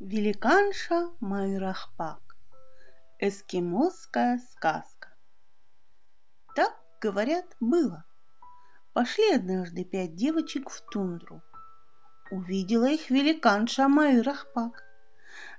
[0.00, 2.38] Великанша Майрахпак.
[3.18, 5.08] Эскимосская сказка.
[6.56, 8.06] Так, говорят, было.
[8.94, 11.42] Пошли однажды пять девочек в тундру.
[12.30, 14.84] Увидела их великанша Майрахпак.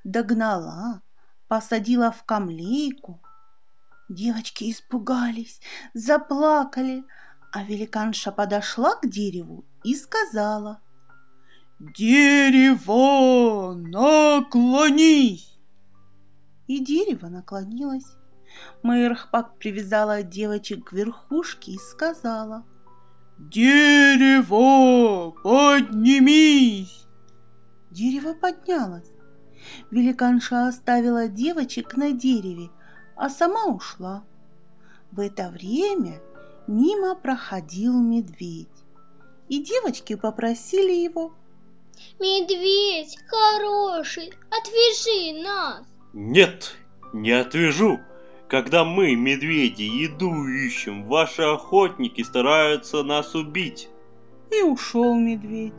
[0.04, 1.04] Догнала,
[1.48, 3.22] посадила в камлейку.
[4.10, 5.62] Девочки испугались,
[5.94, 7.06] заплакали,
[7.52, 10.82] а великанша подошла к дереву и сказала–
[11.82, 15.58] «Дерево, наклонись!»
[16.68, 18.06] И дерево наклонилось.
[18.84, 22.66] Майрхпак привязала девочек к верхушке и сказала
[23.40, 27.08] «Дерево, поднимись!»
[27.90, 29.12] Дерево поднялось.
[29.90, 32.70] Великанша оставила девочек на дереве,
[33.16, 34.24] а сама ушла.
[35.12, 36.22] В это время
[36.68, 38.86] мимо проходил медведь,
[39.50, 41.34] и девочки попросили его
[42.20, 45.86] Медведь хороший, отвяжи нас.
[46.14, 46.76] Нет,
[47.14, 48.00] не отвяжу.
[48.48, 53.90] Когда мы, медведи, еду ищем, ваши охотники стараются нас убить.
[54.52, 55.74] И ушел медведь.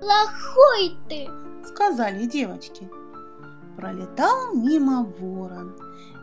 [0.00, 1.28] Плохой ты,
[1.66, 2.88] сказали девочки.
[3.76, 5.76] Пролетал мимо ворон.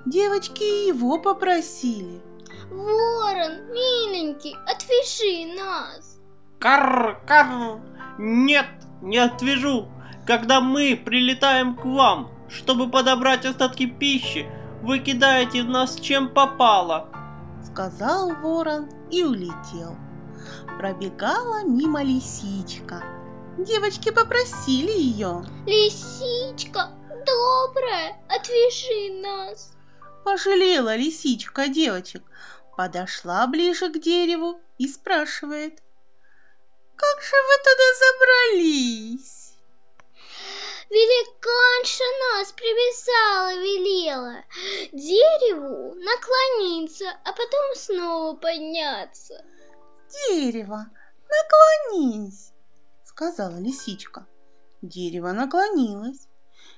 [0.06, 2.22] Девочки его попросили.
[2.70, 6.20] Ворон, миленький, отвяжи нас.
[6.60, 7.82] Карр, карр,
[8.18, 8.68] нет,
[9.02, 9.88] не отвяжу.
[10.26, 14.48] Когда мы прилетаем к вам, чтобы подобрать остатки пищи,
[14.82, 17.10] вы кидаете в нас чем попало.
[17.64, 19.96] Сказал ворон и улетел.
[20.78, 23.04] Пробегала мимо лисичка.
[23.58, 25.44] Девочки попросили ее.
[25.66, 29.74] Лисичка, добрая, отвяжи нас.
[30.24, 32.24] Пожалела лисичка девочек.
[32.78, 35.82] Подошла ближе к дереву и спрашивает.
[36.98, 39.36] Как же вы туда забрались?
[40.90, 44.44] Великанша нас привязала, велела
[44.94, 49.44] дереву наклониться, а потом снова подняться.
[50.30, 50.86] Дерево,
[51.28, 52.54] наклонись,
[53.04, 54.28] сказала лисичка.
[54.82, 56.28] Дерево наклонилось.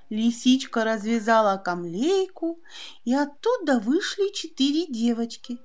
[0.09, 2.59] Лисичка развязала камлейку,
[3.03, 5.59] и оттуда вышли четыре девочки,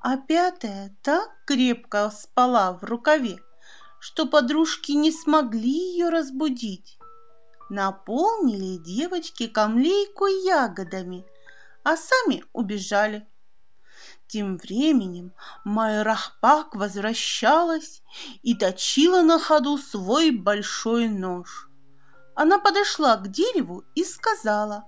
[0.00, 3.38] а пятая так крепко спала в рукаве,
[4.00, 6.98] что подружки не смогли ее разбудить.
[7.70, 11.26] Наполнили девочки камлейку ягодами,
[11.82, 13.26] а сами убежали.
[14.26, 15.32] Тем временем
[15.64, 18.02] Майрахпак возвращалась
[18.42, 21.70] и точила на ходу свой большой нож.
[22.34, 24.84] Она подошла к дереву и сказала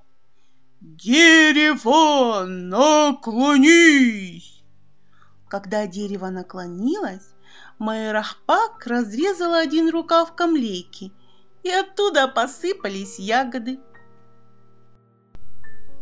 [0.81, 4.63] «Дерево, наклонись!»
[5.49, 7.35] Когда дерево наклонилось,
[7.81, 11.13] Майрахпак разрезала один рукав камлейки,
[11.63, 13.81] и оттуда посыпались ягоды.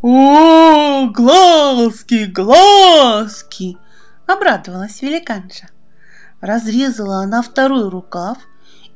[0.01, 3.77] «О, глазки, глазки!»—
[4.27, 5.69] обрадовалась великанша.
[6.41, 8.37] Разрезала она второй рукав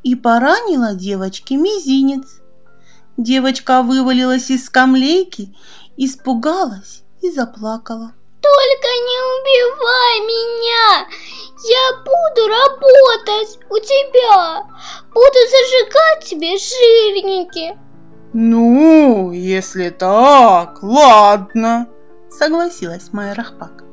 [0.04, 2.42] и поранила девочке мизинец.
[3.16, 5.56] Девочка вывалилась из камлейки,
[5.96, 8.12] испугалась и заплакала.
[8.64, 11.08] Только не убивай меня!
[11.66, 14.64] Я буду работать у тебя!
[15.14, 17.78] Буду зажигать тебе жирники!»
[18.34, 21.88] «Ну, если так, ладно!»
[22.30, 23.84] Согласилась моя Рахпак.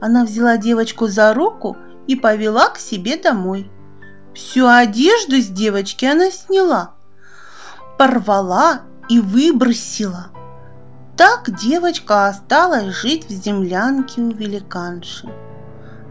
[0.00, 1.76] Она взяла девочку за руку
[2.06, 3.70] и повела к себе домой.
[4.34, 6.94] Всю одежду с девочки она сняла,
[7.96, 10.26] порвала и выбросила.
[11.16, 15.28] Так девочка осталась жить в землянке у великанши.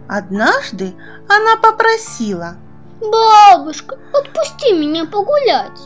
[0.07, 0.93] Однажды
[1.27, 2.55] она попросила.
[3.01, 5.77] «Бабушка, отпусти меня погулять!»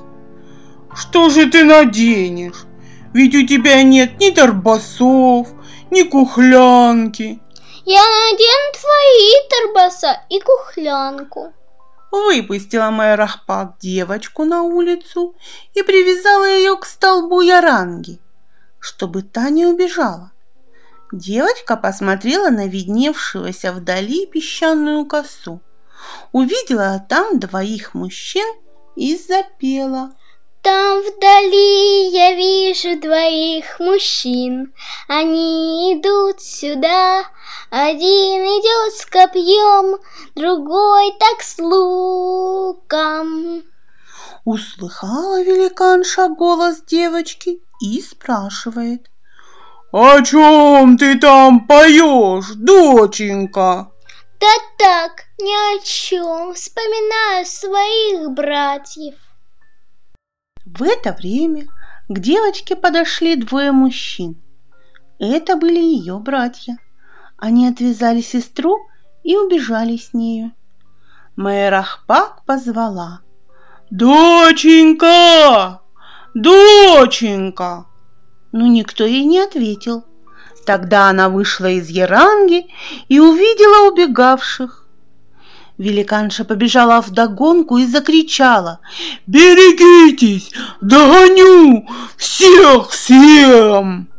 [0.94, 2.66] «Что же ты наденешь?
[3.14, 5.48] Ведь у тебя нет ни торбасов,
[5.90, 7.42] ни кухлянки!»
[7.86, 11.54] «Я надену твои торбаса и кухлянку!»
[12.12, 15.36] Выпустила моя Рахпак девочку на улицу
[15.74, 18.20] и привязала ее к столбу яранги
[18.88, 20.32] чтобы та не убежала.
[21.12, 25.60] Девочка посмотрела на видневшегося вдали песчаную косу,
[26.32, 28.48] увидела там двоих мужчин
[28.96, 30.12] и запела.
[30.62, 34.74] Там вдали я вижу двоих мужчин,
[35.10, 37.26] они идут сюда,
[37.70, 40.00] один идет с копьем,
[40.36, 43.64] другой так с луком.
[44.48, 49.10] Услыхала великанша голос девочки и спрашивает.
[49.92, 53.92] «О чем ты там поешь, доченька?»
[54.40, 59.16] «Да так, ни о чем, вспоминаю своих братьев».
[60.66, 61.66] В это время
[62.08, 64.42] К девочке подошли двое мужчин.
[65.20, 66.78] Это были ее братья.
[67.38, 68.78] Они отвязали сестру
[69.24, 70.54] и убежали с нею.
[71.36, 73.27] Майрахпак позвала.
[73.90, 75.82] «Доченька!
[76.34, 77.86] Доченька!»
[78.52, 80.04] Но никто ей не ответил.
[80.66, 82.68] Тогда она вышла из Яранги
[83.08, 84.86] и увидела убегавших.
[85.78, 88.80] Великанша побежала вдогонку и закричала
[89.28, 90.52] «Берегитесь!
[90.82, 91.88] Догоню!
[92.18, 94.10] Всех всем!»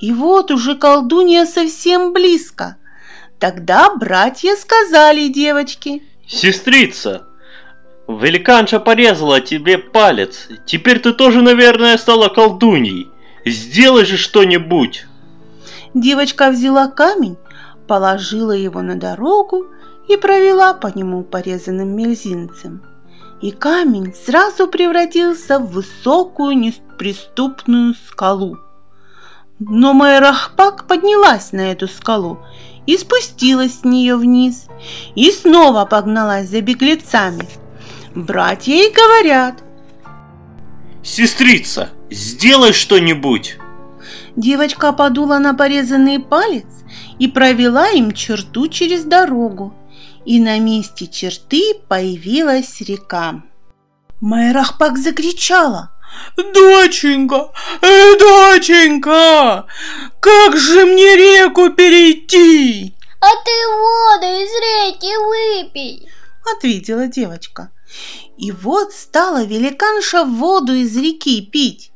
[0.00, 2.76] И вот уже колдунья совсем близко.
[3.38, 7.26] Тогда братья сказали девочке Сестрица,
[8.08, 10.48] великанша порезала тебе палец.
[10.66, 13.08] Теперь ты тоже, наверное, стала колдуньей.
[13.44, 15.06] Сделай же что-нибудь.
[15.94, 17.36] Девочка взяла камень,
[17.86, 19.66] положила его на дорогу
[20.08, 22.82] и провела по нему порезанным мельзинцем.
[23.40, 28.58] И камень сразу превратился в высокую неприступную скалу.
[29.58, 32.38] Но Майрахпак поднялась на эту скалу
[32.86, 34.66] и спустилась с нее вниз,
[35.14, 37.48] и снова погналась за беглецами.
[38.14, 39.62] Братья ей говорят.
[41.02, 43.56] Сестрица, сделай что-нибудь.
[44.36, 46.66] Девочка подула на порезанный палец
[47.18, 49.74] и провела им черту через дорогу
[50.24, 53.42] и на месте черты появилась река.
[54.20, 55.90] Майрахпак закричала.
[56.36, 57.50] «Доченька,
[57.80, 59.64] э, доченька,
[60.20, 66.08] как же мне реку перейти?» А ты воду из реки выпей.
[66.54, 67.70] Ответила девочка.
[68.36, 71.92] И вот стала великанша воду из реки пить.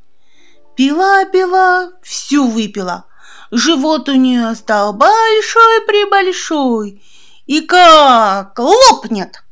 [0.76, 3.06] Пила-пила, всю выпила.
[3.50, 7.02] Живот у нее стал большой-пребольшой,
[7.46, 9.42] и как лопнет.